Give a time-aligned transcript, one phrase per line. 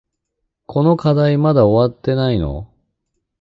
[0.65, 2.67] この課題まだ終わってないの？